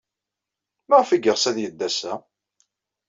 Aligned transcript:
Maɣef 0.89 1.09
ay 1.11 1.21
yeɣs 1.23 1.43
ad 1.49 1.57
yeddu 1.61 1.83
ass-a? 1.87 2.13